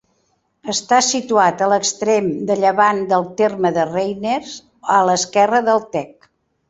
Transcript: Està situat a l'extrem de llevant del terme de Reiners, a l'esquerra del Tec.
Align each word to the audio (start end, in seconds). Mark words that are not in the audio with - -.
Està 0.71 1.01
situat 1.07 1.59
a 1.65 1.67
l'extrem 1.73 2.31
de 2.51 2.57
llevant 2.63 3.03
del 3.11 3.27
terme 3.43 3.73
de 3.79 3.85
Reiners, 3.93 4.57
a 4.95 4.97
l'esquerra 5.11 5.61
del 5.69 5.85
Tec. 5.99 6.29